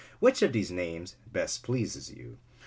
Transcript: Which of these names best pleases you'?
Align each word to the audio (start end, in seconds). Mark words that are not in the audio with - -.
Which 0.19 0.41
of 0.41 0.51
these 0.51 0.71
names 0.71 1.15
best 1.31 1.61
pleases 1.61 2.09
you'? 2.09 2.39